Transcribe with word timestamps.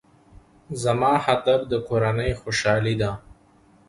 زما 0.83 1.13
هدف 1.25 1.59
د 1.71 1.73
کورنۍ 1.87 2.31
خوشحالي 2.41 2.95
ده. 3.01 3.11